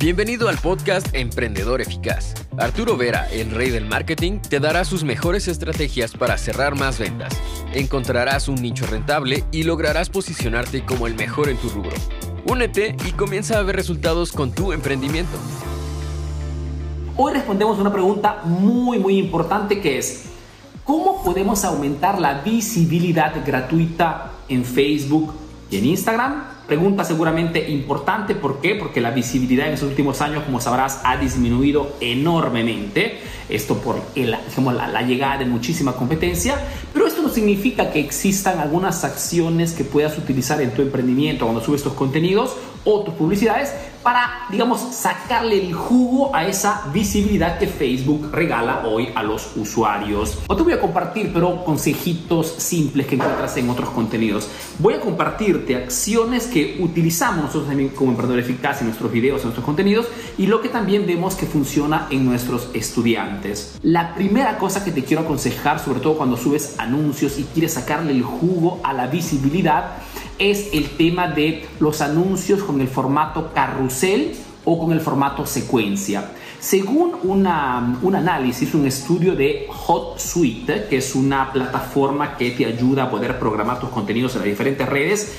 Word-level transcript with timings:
Bienvenido 0.00 0.48
al 0.48 0.56
podcast 0.58 1.12
Emprendedor 1.12 1.80
Eficaz. 1.80 2.32
Arturo 2.56 2.96
Vera, 2.96 3.28
el 3.32 3.50
rey 3.50 3.70
del 3.70 3.84
marketing, 3.84 4.38
te 4.38 4.60
dará 4.60 4.84
sus 4.84 5.02
mejores 5.02 5.48
estrategias 5.48 6.12
para 6.12 6.38
cerrar 6.38 6.76
más 6.76 7.00
ventas. 7.00 7.36
Encontrarás 7.74 8.46
un 8.46 8.62
nicho 8.62 8.86
rentable 8.86 9.42
y 9.50 9.64
lograrás 9.64 10.08
posicionarte 10.08 10.84
como 10.84 11.08
el 11.08 11.16
mejor 11.16 11.48
en 11.48 11.56
tu 11.56 11.68
rubro. 11.70 11.96
Únete 12.46 12.94
y 13.08 13.10
comienza 13.10 13.58
a 13.58 13.62
ver 13.64 13.74
resultados 13.74 14.30
con 14.30 14.52
tu 14.52 14.72
emprendimiento. 14.72 15.36
Hoy 17.16 17.32
respondemos 17.32 17.80
una 17.80 17.92
pregunta 17.92 18.42
muy 18.44 19.00
muy 19.00 19.18
importante 19.18 19.80
que 19.80 19.98
es 19.98 20.26
¿cómo 20.84 21.24
podemos 21.24 21.64
aumentar 21.64 22.20
la 22.20 22.42
visibilidad 22.42 23.34
gratuita 23.44 24.30
en 24.48 24.64
Facebook 24.64 25.34
y 25.72 25.78
en 25.78 25.86
Instagram? 25.86 26.57
Pregunta 26.68 27.02
seguramente 27.02 27.70
importante, 27.70 28.34
¿por 28.34 28.60
qué? 28.60 28.74
Porque 28.74 29.00
la 29.00 29.10
visibilidad 29.10 29.68
en 29.68 29.72
estos 29.72 29.88
últimos 29.88 30.20
años, 30.20 30.42
como 30.44 30.60
sabrás, 30.60 31.00
ha 31.02 31.16
disminuido 31.16 31.96
enormemente. 31.98 33.20
Esto 33.48 33.78
por 33.78 33.96
el, 34.14 34.32
la, 34.32 34.88
la, 34.88 35.00
llegada 35.00 35.38
de 35.38 35.46
muchísima 35.46 35.94
competencia, 35.94 36.56
pero 36.92 37.06
esto 37.06 37.22
no 37.22 37.30
significa 37.30 37.90
que 37.90 38.00
existan 38.00 38.58
algunas 38.58 39.02
acciones 39.02 39.72
que 39.72 39.84
puedas 39.84 40.18
utilizar 40.18 40.60
en 40.60 40.72
tu 40.72 40.82
emprendimiento 40.82 41.46
cuando 41.46 41.64
subes 41.64 41.82
tus 41.82 41.94
contenidos 41.94 42.54
o 42.84 43.02
tus 43.02 43.14
publicidades 43.14 43.72
para, 44.02 44.46
digamos, 44.50 44.80
sacarle 44.80 45.66
el 45.66 45.74
jugo 45.74 46.34
a 46.34 46.46
esa 46.46 46.84
visibilidad 46.92 47.58
que 47.58 47.66
Facebook 47.66 48.30
regala 48.32 48.82
hoy 48.86 49.10
a 49.14 49.22
los 49.22 49.56
usuarios. 49.56 50.38
No 50.48 50.56
te 50.56 50.62
voy 50.62 50.72
a 50.72 50.80
compartir, 50.80 51.30
pero 51.32 51.64
consejitos 51.64 52.54
simples 52.58 53.06
que 53.06 53.16
encuentras 53.16 53.56
en 53.56 53.68
otros 53.68 53.90
contenidos. 53.90 54.48
Voy 54.78 54.94
a 54.94 55.00
compartirte 55.00 55.76
acciones 55.76 56.46
que 56.46 56.78
utilizamos 56.80 57.44
nosotros 57.44 57.68
también 57.68 57.90
como 57.90 58.12
emprendedores 58.12 58.48
eficaz 58.48 58.80
en 58.80 58.86
nuestros 58.86 59.10
videos, 59.10 59.40
en 59.40 59.48
nuestros 59.48 59.64
contenidos 59.64 60.06
y 60.38 60.46
lo 60.46 60.60
que 60.60 60.68
también 60.68 61.06
vemos 61.06 61.34
que 61.34 61.46
funciona 61.46 62.06
en 62.10 62.24
nuestros 62.24 62.68
estudiantes. 62.74 63.78
La 63.82 64.14
primera 64.14 64.58
cosa 64.58 64.84
que 64.84 64.92
te 64.92 65.04
quiero 65.04 65.22
aconsejar, 65.22 65.80
sobre 65.80 66.00
todo 66.00 66.16
cuando 66.16 66.36
subes 66.36 66.76
anuncios 66.78 67.38
y 67.38 67.44
quieres 67.44 67.74
sacarle 67.74 68.12
el 68.12 68.22
jugo 68.22 68.80
a 68.82 68.92
la 68.92 69.06
visibilidad, 69.06 69.96
es 70.38 70.70
el 70.72 70.90
tema 70.90 71.28
de 71.28 71.66
los 71.80 72.00
anuncios 72.00 72.62
con 72.62 72.80
el 72.80 72.88
formato 72.88 73.52
carrusel 73.52 74.34
o 74.64 74.78
con 74.78 74.92
el 74.92 75.00
formato 75.00 75.46
secuencia. 75.46 76.30
Según 76.60 77.16
una, 77.22 77.98
un 78.02 78.14
análisis, 78.16 78.74
un 78.74 78.86
estudio 78.86 79.34
de 79.34 79.66
HotSuite, 79.68 80.86
que 80.88 80.98
es 80.98 81.14
una 81.14 81.52
plataforma 81.52 82.36
que 82.36 82.50
te 82.50 82.66
ayuda 82.66 83.04
a 83.04 83.10
poder 83.10 83.38
programar 83.38 83.78
tus 83.78 83.90
contenidos 83.90 84.34
en 84.34 84.40
las 84.40 84.48
diferentes 84.48 84.88
redes, 84.88 85.32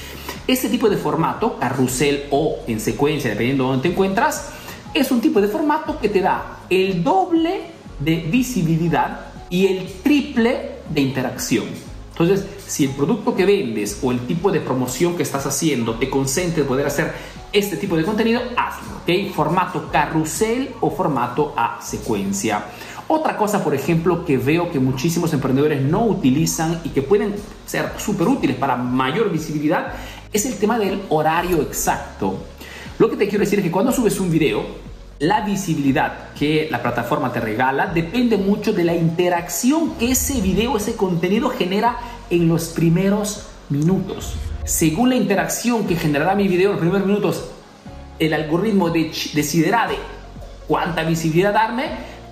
este 0.47 0.69
tipo 0.69 0.89
de 0.89 0.97
formato, 0.97 1.59
carrusel 1.59 2.25
o 2.31 2.59
en 2.67 2.79
secuencia, 2.79 3.29
dependiendo 3.29 3.65
de 3.65 3.69
dónde 3.69 3.83
te 3.83 3.93
encuentras, 3.93 4.51
es 4.93 5.11
un 5.11 5.21
tipo 5.21 5.39
de 5.41 5.47
formato 5.47 5.99
que 5.99 6.09
te 6.09 6.21
da 6.21 6.61
el 6.69 7.03
doble 7.03 7.61
de 7.99 8.15
visibilidad 8.15 9.27
y 9.49 9.67
el 9.67 9.91
triple 10.01 10.71
de 10.89 11.01
interacción. 11.01 11.88
Entonces, 12.19 12.45
si 12.67 12.83
el 12.83 12.91
producto 12.91 13.33
que 13.33 13.45
vendes 13.45 13.99
o 14.03 14.11
el 14.11 14.19
tipo 14.27 14.51
de 14.51 14.59
promoción 14.59 15.15
que 15.15 15.23
estás 15.23 15.45
haciendo 15.45 15.95
te 15.95 16.09
consente 16.09 16.65
poder 16.65 16.85
hacer 16.85 17.13
este 17.53 17.77
tipo 17.77 17.95
de 17.95 18.03
contenido, 18.03 18.41
hazlo, 18.57 18.97
¿ok? 18.97 19.33
Formato 19.33 19.89
carrusel 19.89 20.71
o 20.81 20.91
formato 20.91 21.53
a 21.55 21.81
secuencia. 21.81 22.65
Otra 23.07 23.37
cosa, 23.37 23.63
por 23.63 23.73
ejemplo, 23.73 24.25
que 24.25 24.37
veo 24.37 24.69
que 24.69 24.81
muchísimos 24.81 25.31
emprendedores 25.31 25.81
no 25.81 26.05
utilizan 26.05 26.81
y 26.83 26.89
que 26.89 27.01
pueden 27.01 27.35
ser 27.65 27.93
súper 27.97 28.27
útiles 28.27 28.57
para 28.57 28.75
mayor 28.75 29.31
visibilidad 29.31 29.93
es 30.33 30.45
el 30.45 30.57
tema 30.57 30.77
del 30.77 31.01
horario 31.07 31.61
exacto. 31.61 32.37
Lo 32.99 33.09
que 33.09 33.15
te 33.15 33.29
quiero 33.29 33.45
decir 33.45 33.59
es 33.59 33.65
que 33.65 33.71
cuando 33.71 33.93
subes 33.93 34.19
un 34.19 34.29
video, 34.29 34.88
la 35.19 35.41
visibilidad 35.41 36.29
que 36.33 36.69
la 36.71 36.81
plataforma 36.81 37.31
te 37.31 37.41
regala 37.41 37.87
depende 37.87 38.37
mucho 38.37 38.71
de 38.71 38.85
la 38.85 38.95
interacción 38.95 39.95
que 39.95 40.11
ese 40.11 40.39
video, 40.39 40.77
ese 40.77 40.95
contenido 40.95 41.49
genera 41.49 41.97
en 42.29 42.47
los 42.47 42.69
primeros 42.69 43.47
minutos. 43.67 44.35
Según 44.63 45.09
la 45.09 45.15
interacción 45.15 45.85
que 45.85 45.97
generará 45.97 46.35
mi 46.35 46.47
video 46.47 46.69
en 46.69 46.71
los 46.73 46.79
primeros 46.79 47.05
minutos, 47.05 47.49
el 48.17 48.33
algoritmo 48.33 48.89
decidirá 48.89 49.87
de 49.87 49.95
cuánta 50.67 51.03
visibilidad 51.03 51.53
darme. 51.53 51.89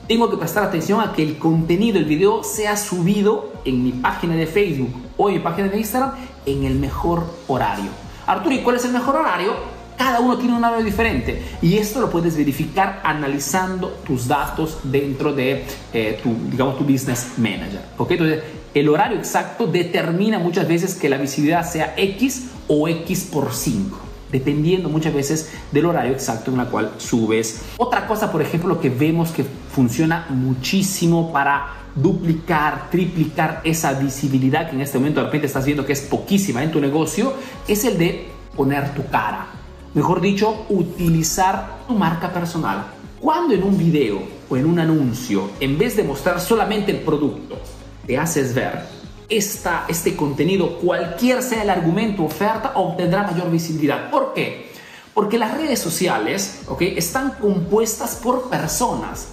Tengo 0.08 0.30
que 0.30 0.38
prestar 0.38 0.64
atención 0.64 1.02
a 1.02 1.12
que 1.12 1.24
el 1.24 1.38
contenido, 1.38 1.98
el 1.98 2.06
video, 2.06 2.42
sea 2.42 2.78
subido 2.78 3.52
en 3.66 3.84
mi 3.84 3.92
página 3.92 4.36
de 4.36 4.48
Facebook 4.48 4.94
o 5.18 5.28
en 5.28 5.36
mi 5.36 5.42
página 5.42 5.68
de 5.68 5.78
Instagram 5.78 6.14
en 6.46 6.64
el 6.64 6.76
mejor 6.76 7.26
horario. 7.50 7.90
Arturo, 8.26 8.56
¿y 8.56 8.60
cuál 8.60 8.78
es 8.78 8.86
el 8.86 8.94
mejor 8.94 9.18
horario? 9.18 9.77
Cada 9.98 10.20
uno 10.20 10.38
tiene 10.38 10.56
un 10.56 10.64
horario 10.64 10.86
diferente 10.86 11.42
y 11.60 11.78
esto 11.78 12.00
lo 12.00 12.12
puedes 12.12 12.38
verificar 12.38 13.02
analizando 13.04 13.90
tus 14.06 14.28
datos 14.28 14.78
dentro 14.84 15.34
de 15.34 15.64
eh, 15.92 16.20
tu, 16.22 16.36
digamos, 16.52 16.78
tu 16.78 16.84
business 16.84 17.34
manager. 17.38 17.82
¿ok? 17.98 18.12
Entonces, 18.12 18.44
el 18.76 18.90
horario 18.90 19.18
exacto 19.18 19.66
determina 19.66 20.38
muchas 20.38 20.68
veces 20.68 20.94
que 20.94 21.10
la 21.10 21.18
visibilidad 21.18 21.68
sea 21.68 21.96
X 21.98 22.52
o 22.68 22.88
X 22.88 23.30
por 23.32 23.54
5 23.54 24.02
dependiendo 24.32 24.90
muchas 24.90 25.14
veces 25.14 25.54
del 25.72 25.86
horario 25.86 26.12
exacto 26.12 26.52
en 26.52 26.60
el 26.60 26.68
cual 26.68 26.92
subes. 26.98 27.62
Otra 27.78 28.06
cosa, 28.08 28.30
por 28.30 28.42
ejemplo, 28.42 28.80
que 28.82 28.90
vemos 28.90 29.32
que 29.32 29.46
funciona 29.72 30.26
muchísimo 30.30 31.32
para 31.32 31.68
duplicar, 31.96 32.90
triplicar 32.92 33.62
esa 33.64 33.94
visibilidad 33.94 34.70
que 34.70 34.76
en 34.76 34.82
este 34.82 34.98
momento 34.98 35.22
de 35.22 35.28
repente 35.28 35.48
estás 35.48 35.66
viendo 35.66 35.86
que 35.86 35.94
es 35.94 36.02
poquísima 36.02 36.62
en 36.62 36.72
tu 36.72 36.82
negocio, 36.82 37.34
es 37.70 37.86
el 37.86 37.98
de 37.98 38.28
poner 38.56 38.94
tu 38.94 39.06
cara 39.08 39.57
mejor 39.98 40.22
dicho, 40.22 40.68
utilizar 40.70 41.80
tu 41.88 41.96
marca 41.96 42.32
personal. 42.32 42.86
Cuando 43.20 43.56
en 43.56 43.64
un 43.64 43.76
video 43.76 44.22
o 44.48 44.56
en 44.56 44.68
un 44.68 44.78
anuncio, 44.78 45.50
en 45.60 45.76
vez 45.76 45.98
de 45.98 46.04
mostrar 46.04 46.40
solamente 46.40 46.92
el 46.92 47.00
producto, 47.00 47.58
te 48.06 48.16
haces 48.16 48.54
ver 48.54 48.86
esta, 49.28 49.86
este 49.88 50.16
contenido, 50.16 50.78
cualquier 50.78 51.42
sea 51.42 51.64
el 51.64 51.72
argumento 51.72 52.24
oferta, 52.24 52.74
obtendrá 52.76 53.24
mayor 53.24 53.50
visibilidad. 53.50 54.12
¿Por 54.12 54.36
qué? 54.36 54.70
Porque 55.16 55.40
las 55.40 55.58
redes 55.58 55.80
sociales 55.80 56.60
¿okay? 56.68 56.96
están 56.96 57.32
compuestas 57.32 58.18
por 58.18 58.52
personas. 58.52 59.30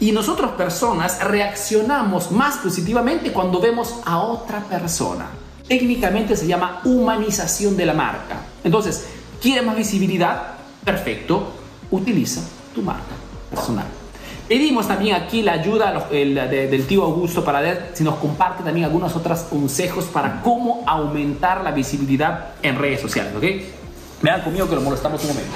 Y 0.00 0.10
nosotros 0.10 0.50
personas 0.52 1.22
reaccionamos 1.22 2.32
más 2.32 2.56
positivamente 2.56 3.32
cuando 3.32 3.60
vemos 3.60 4.00
a 4.04 4.18
otra 4.18 4.64
persona. 4.64 5.28
Técnicamente 5.68 6.34
se 6.34 6.48
llama 6.48 6.80
humanización 6.84 7.76
de 7.76 7.86
la 7.86 7.94
marca. 7.94 8.40
Entonces, 8.64 9.04
¿Quieres 9.40 9.64
más 9.64 9.76
visibilidad? 9.76 10.42
Perfecto, 10.84 11.52
utiliza 11.90 12.40
tu 12.74 12.82
marca 12.82 13.14
personal. 13.50 13.86
Pedimos 14.48 14.88
también 14.88 15.14
aquí 15.14 15.42
la 15.42 15.52
ayuda 15.52 16.08
del 16.10 16.86
tío 16.86 17.04
Augusto 17.04 17.44
para 17.44 17.60
ver 17.60 17.90
si 17.92 18.02
nos 18.02 18.16
comparte 18.16 18.64
también 18.64 18.86
algunos 18.86 19.14
otros 19.14 19.40
consejos 19.40 20.06
para 20.06 20.40
cómo 20.40 20.82
aumentar 20.86 21.62
la 21.62 21.70
visibilidad 21.70 22.54
en 22.62 22.78
redes 22.78 23.00
sociales, 23.00 23.32
¿ok? 23.36 23.44
Vean 24.22 24.40
conmigo 24.42 24.68
que 24.68 24.74
lo 24.74 24.80
molestamos 24.80 25.20
un 25.22 25.28
momento. 25.28 25.52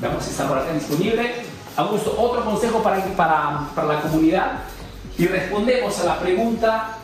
Veamos 0.00 0.24
si 0.24 0.30
está 0.30 0.48
por 0.48 0.58
acá 0.58 0.72
disponible. 0.72 1.32
Augusto, 1.76 2.14
otro 2.18 2.44
consejo 2.44 2.82
para, 2.82 3.04
para, 3.14 3.68
para 3.74 3.86
la 3.86 4.00
comunidad. 4.00 4.52
Y 5.16 5.26
respondemos 5.26 5.98
a 6.00 6.04
la 6.04 6.18
pregunta, 6.18 6.98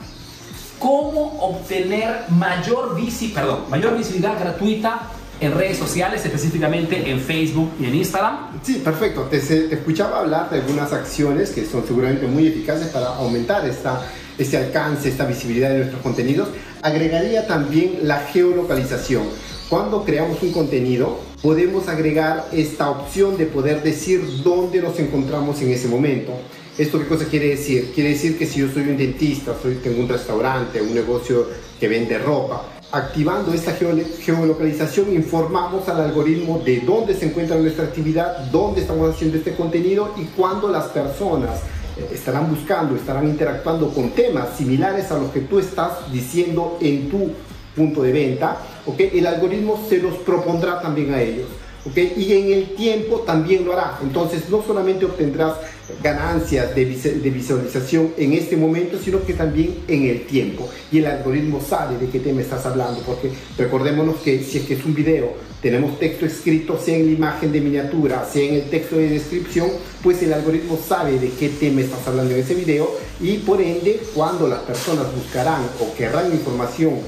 ¿cómo 0.81 1.39
obtener 1.41 2.25
mayor, 2.29 2.97
visi, 2.97 3.29
perdón, 3.29 3.61
mayor 3.71 3.97
visibilidad 3.97 4.39
gratuita 4.39 5.03
en 5.41 5.53
redes 5.55 5.77
sociales, 5.79 6.25
específicamente 6.25 7.11
en 7.11 7.21
Facebook 7.21 7.73
y 7.81 7.87
en 7.87 7.95
Instagram? 7.95 8.61
Sí, 8.63 8.81
perfecto. 8.85 9.23
Te, 9.23 9.37
escuchaba 9.37 10.21
hablar 10.21 10.51
de 10.51 10.61
algunas 10.61 10.93
acciones 10.93 11.51
que 11.51 11.65
son 11.65 11.87
seguramente 11.87 12.27
muy 12.27 12.47
eficaces 12.47 12.89
para 12.89 13.09
aumentar 13.17 13.67
esta, 13.69 14.03
este 14.39 14.57
alcance, 14.57 15.09
esta 15.09 15.27
visibilidad 15.27 15.71
de 15.71 15.79
nuestros 15.79 16.03
contenidos. 16.03 16.49
Agregaría 16.83 17.47
también 17.47 18.01
la 18.03 18.21
geolocalización. 18.21 19.25
Cuando 19.69 20.05
creamos 20.05 20.43
un 20.43 20.53
contenido, 20.53 21.19
podemos 21.43 21.89
agregar 21.89 22.47
esta 22.53 22.91
opción 22.91 23.37
de 23.37 23.47
poder 23.47 23.83
decir 23.83 24.23
dónde 24.45 24.81
nos 24.81 24.99
encontramos 24.99 25.61
en 25.61 25.73
ese 25.73 25.89
momento. 25.89 26.33
¿Esto 26.79 26.99
qué 26.99 27.07
cosa 27.07 27.25
quiere 27.25 27.49
decir? 27.49 27.91
Quiere 27.95 28.11
decir 28.11 28.39
que 28.39 28.47
si 28.47 28.61
yo 28.61 28.69
soy 28.69 28.83
un 28.83 28.97
dentista, 28.97 29.55
soy, 29.61 29.77
tengo 29.77 30.01
un 30.01 30.09
restaurante, 30.09 30.81
un 30.81 30.95
negocio 30.95 31.47
que 31.81 31.89
vende 31.89 32.19
ropa, 32.19 32.76
activando 32.93 33.53
esta 33.53 33.73
geolocalización 33.73 35.13
informamos 35.13 35.89
al 35.89 36.01
algoritmo 36.01 36.61
de 36.65 36.81
dónde 36.81 37.15
se 37.15 37.27
encuentra 37.27 37.57
nuestra 37.57 37.85
actividad, 37.85 38.39
dónde 38.53 38.83
estamos 38.83 39.15
haciendo 39.15 39.39
este 39.39 39.55
contenido 39.55 40.15
y 40.17 40.25
cuándo 40.37 40.69
las 40.69 40.87
personas 40.87 41.61
eh, 41.97 42.11
estarán 42.13 42.49
buscando, 42.49 42.95
estarán 42.95 43.27
interactuando 43.27 43.91
con 43.91 44.11
temas 44.11 44.57
similares 44.57 45.11
a 45.11 45.19
los 45.19 45.31
que 45.31 45.41
tú 45.41 45.59
estás 45.59 46.11
diciendo 46.13 46.79
en 46.81 47.11
tu 47.11 47.33
punto 47.75 48.03
de 48.03 48.13
venta, 48.13 48.57
el 48.99 49.27
algoritmo 49.27 49.85
se 49.89 49.99
los 49.99 50.15
propondrá 50.19 50.81
también 50.81 51.13
a 51.13 51.21
ellos. 51.21 51.47
Y 51.95 52.33
en 52.33 52.53
el 52.53 52.75
tiempo 52.75 53.21
también 53.21 53.65
lo 53.65 53.73
hará. 53.73 53.99
Entonces 54.03 54.49
no 54.49 54.63
solamente 54.63 55.05
obtendrás 55.05 55.55
ganancias 56.03 56.75
de, 56.75 56.85
visualización 56.85 58.13
en 58.17 58.33
este 58.33 58.57
momento, 58.57 58.99
sino 59.03 59.25
que 59.25 59.35
también 59.35 59.77
en 59.87 60.05
el 60.05 60.27
tiempo. 60.27 60.69
Y 60.91 60.99
el 60.99 61.07
algoritmo 61.07 61.61
sabe 61.61 61.97
de 61.99 62.09
qué 62.09 62.21
tema 62.21 62.41
estás 62.41 62.67
hablando, 62.67 63.01
porque 63.01 63.31
recordémonos 63.57 64.17
que 64.17 64.43
si 64.43 64.59
es 64.59 64.65
que 64.65 64.75
es 64.75 64.85
un 64.85 64.95
video 64.95 65.35
tenemos 65.63 65.99
texto 65.99 66.27
escrito, 66.27 66.79
sea 66.79 66.97
en 66.97 67.07
la 67.07 67.13
imagen 67.13 67.51
de 67.51 67.61
miniatura, 67.61 68.25
sea 68.31 68.47
en 68.47 68.55
el 68.55 68.71
texto 68.71 68.97
de 68.97 69.09
descripción, 69.09 69.69
pues 70.03 70.23
el 70.23 70.33
algoritmo 70.33 70.79
sabe 70.79 71.19
de 71.19 71.31
qué 71.31 71.49
tema 71.49 71.81
estás 71.81 72.07
hablando 72.07 72.35
en 72.35 72.41
ese 72.41 72.55
video 72.55 72.89
y 73.21 73.39
por 73.39 73.61
ende 73.61 74.01
cuando 74.15 74.47
las 74.47 74.61
personas 74.61 75.07
buscarán 75.15 75.63
o 75.81 75.93
querrán 75.97 76.31
información 76.31 76.93
eh, 76.93 77.01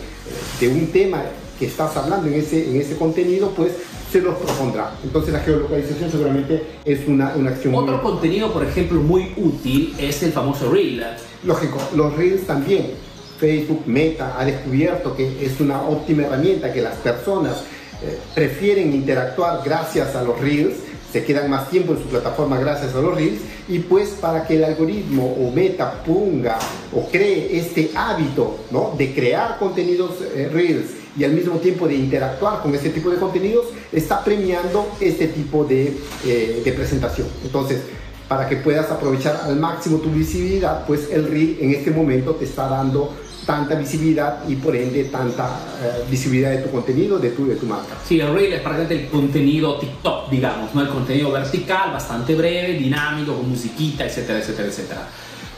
de 0.61 0.69
un 0.69 0.87
tema 0.89 1.25
que 1.59 1.67
estás 1.67 1.97
hablando 1.97 2.27
en 2.29 2.35
ese, 2.35 2.69
en 2.69 2.81
ese 2.81 2.97
contenido, 2.97 3.53
pues 3.55 3.73
se 4.11 4.21
los 4.21 4.37
propondrá. 4.37 4.93
Entonces 5.03 5.33
la 5.33 5.41
geolocalización 5.41 6.11
seguramente 6.11 6.63
es 6.85 7.07
una, 7.07 7.35
una 7.37 7.51
acción 7.51 7.75
Otro 7.75 8.03
contenido, 8.03 8.53
por 8.53 8.65
ejemplo, 8.65 9.01
muy 9.01 9.33
útil 9.37 9.95
es 9.99 10.23
el 10.23 10.33
famoso 10.33 10.71
Reel. 10.71 11.05
Lógico, 11.45 11.79
los 11.95 12.17
Reels 12.17 12.47
también. 12.47 13.09
Facebook 13.39 13.85
Meta 13.87 14.35
ha 14.37 14.45
descubierto 14.45 15.15
que 15.15 15.45
es 15.45 15.61
una 15.61 15.83
óptima 15.83 16.25
herramienta 16.25 16.73
que 16.73 16.83
las 16.83 16.97
personas 16.97 17.63
eh, 18.03 18.19
prefieren 18.35 18.93
interactuar 18.93 19.61
gracias 19.65 20.17
a 20.17 20.23
los 20.23 20.41
Reels, 20.41 20.75
se 21.13 21.25
quedan 21.25 21.49
más 21.49 21.71
tiempo 21.71 21.93
en 21.93 21.99
su 22.03 22.05
plataforma 22.07 22.59
gracias 22.59 22.95
a 22.95 23.01
los 23.01 23.15
Reels 23.15 23.41
y 23.69 23.79
pues 23.79 24.11
para 24.21 24.47
que 24.47 24.57
el 24.57 24.65
algoritmo 24.65 25.37
o 25.41 25.53
Meta 25.53 26.03
ponga 26.05 26.59
o 26.93 27.09
cree 27.09 27.57
este 27.59 27.93
hábito 27.95 28.59
¿no? 28.71 28.95
de 28.99 29.15
crear 29.15 29.59
contenidos 29.59 30.17
eh, 30.35 30.51
Reels 30.53 30.98
y 31.17 31.25
al 31.25 31.33
mismo 31.33 31.57
tiempo 31.57 31.87
de 31.87 31.95
interactuar 31.95 32.63
con 32.63 32.75
este 32.75 32.91
tipo 32.91 33.11
de 33.11 33.17
contenidos, 33.17 33.67
está 33.93 34.25
premiando 34.25 34.87
este 35.01 35.29
tipo 35.29 35.65
de, 35.65 35.97
eh, 36.25 36.63
de 36.65 36.73
presentación. 36.73 37.29
Entonces, 37.45 37.81
para 38.29 38.49
que 38.49 38.57
puedas 38.57 38.91
aprovechar 38.91 39.41
al 39.45 39.57
máximo 39.57 39.99
tu 39.99 40.11
visibilidad, 40.11 40.87
pues 40.87 41.09
el 41.11 41.29
Reel 41.29 41.59
en 41.61 41.71
este 41.73 41.91
momento 41.91 42.35
te 42.35 42.45
está 42.45 42.69
dando 42.69 43.15
tanta 43.47 43.77
visibilidad 43.77 44.47
y 44.47 44.57
por 44.57 44.77
ende 44.77 45.05
tanta 45.05 45.47
eh, 45.83 46.05
visibilidad 46.11 46.51
de 46.51 46.59
tu 46.59 46.71
contenido, 46.71 47.19
de 47.19 47.31
tu, 47.31 47.47
de 47.47 47.57
tu 47.57 47.65
marca. 47.65 47.97
Sí, 48.07 48.21
el 48.21 48.35
Reel 48.35 48.53
es 48.53 48.61
prácticamente 48.61 49.05
el 49.05 49.09
contenido 49.09 49.79
TikTok, 49.79 50.29
digamos, 50.29 50.75
¿no? 50.75 50.83
El 50.83 50.89
contenido 50.89 51.33
vertical, 51.33 51.93
bastante 51.93 52.35
breve, 52.35 52.75
dinámico, 52.75 53.35
con 53.35 53.49
musiquita, 53.49 54.05
etcétera, 54.05 54.41
etcétera, 54.41 54.69
etcétera. 54.69 55.09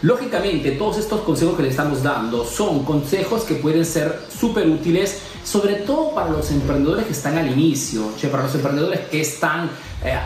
Lógicamente, 0.03 0.71
todos 0.73 0.97
estos 0.97 1.21
consejos 1.21 1.57
que 1.57 1.63
le 1.65 1.69
estamos 1.69 2.03
dando 2.03 2.47
son 2.47 2.85
consejos 2.85 3.43
que 3.43 3.57
pueden 3.57 3.85
ser 3.85 4.19
súper 4.31 4.67
útiles, 4.67 5.21
sobre 5.45 5.75
todo 5.75 6.15
para 6.15 6.31
los 6.31 6.51
emprendedores 6.51 7.05
que 7.05 7.13
están 7.13 7.37
al 7.37 7.53
inicio, 7.53 8.11
para 8.31 8.45
los 8.45 8.55
emprendedores 8.55 9.01
que 9.11 9.21
están 9.21 9.69
eh, 10.03 10.17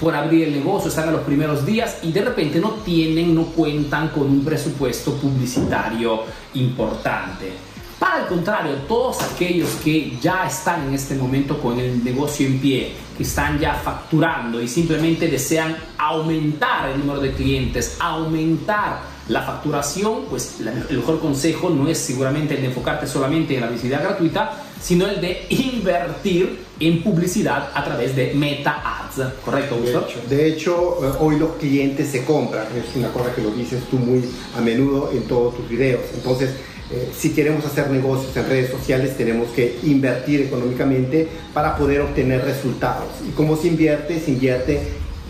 por 0.00 0.14
abrir 0.14 0.46
el 0.46 0.52
negocio, 0.54 0.88
están 0.88 1.08
a 1.08 1.12
los 1.12 1.22
primeros 1.22 1.66
días 1.66 1.98
y 2.02 2.12
de 2.12 2.22
repente 2.22 2.60
no 2.60 2.74
tienen, 2.84 3.34
no 3.34 3.46
cuentan 3.46 4.10
con 4.10 4.22
un 4.22 4.44
presupuesto 4.44 5.14
publicitario 5.14 6.22
importante. 6.54 7.52
Para 7.98 8.22
el 8.22 8.26
contrario, 8.26 8.72
todos 8.86 9.20
aquellos 9.22 9.70
que 9.82 10.16
ya 10.20 10.46
están 10.46 10.86
en 10.86 10.94
este 10.94 11.16
momento 11.16 11.60
con 11.60 11.80
el 11.80 12.04
negocio 12.04 12.46
en 12.46 12.60
pie, 12.60 12.92
que 13.16 13.24
están 13.24 13.58
ya 13.58 13.74
facturando 13.74 14.60
y 14.62 14.68
simplemente 14.68 15.26
desean 15.26 15.76
aumentar 15.98 16.90
el 16.90 17.00
número 17.00 17.20
de 17.20 17.32
clientes, 17.32 17.96
aumentar 17.98 19.13
la 19.28 19.42
facturación, 19.42 20.26
pues 20.28 20.56
el 20.60 20.96
mejor 20.98 21.18
consejo 21.20 21.70
no 21.70 21.88
es 21.88 21.98
seguramente 21.98 22.54
el 22.54 22.60
de 22.60 22.66
enfocarte 22.68 23.06
solamente 23.06 23.54
en 23.54 23.62
la 23.62 23.68
visibilidad 23.68 24.02
gratuita, 24.02 24.52
sino 24.80 25.06
el 25.06 25.20
de 25.20 25.46
invertir 25.48 26.58
en 26.78 27.02
publicidad 27.02 27.70
a 27.74 27.84
través 27.84 28.14
de 28.14 28.34
Meta 28.34 28.82
Ads. 28.84 29.32
¿Correcto, 29.42 29.78
Gustavo? 29.80 30.06
De 30.28 30.46
hecho, 30.48 30.98
eh, 31.02 31.16
hoy 31.20 31.38
los 31.38 31.52
clientes 31.52 32.08
se 32.08 32.24
compran. 32.24 32.66
Es 32.76 32.94
una 32.96 33.08
cosa 33.08 33.34
que 33.34 33.40
lo 33.40 33.50
dices 33.50 33.82
tú 33.90 33.96
muy 33.96 34.22
a 34.56 34.60
menudo 34.60 35.10
en 35.12 35.22
todos 35.22 35.56
tus 35.56 35.68
videos. 35.68 36.02
Entonces, 36.14 36.50
eh, 36.90 37.10
si 37.16 37.30
queremos 37.30 37.64
hacer 37.64 37.88
negocios 37.90 38.36
en 38.36 38.46
redes 38.46 38.70
sociales, 38.70 39.16
tenemos 39.16 39.48
que 39.52 39.78
invertir 39.84 40.42
económicamente 40.42 41.28
para 41.54 41.78
poder 41.78 42.02
obtener 42.02 42.44
resultados. 42.44 43.08
¿Y 43.26 43.30
cómo 43.30 43.56
se 43.56 43.68
invierte? 43.68 44.20
Se 44.20 44.32
invierte 44.32 44.80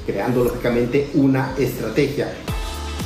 creando 0.05 0.43
lógicamente 0.43 1.11
una 1.15 1.55
estrategia. 1.57 2.33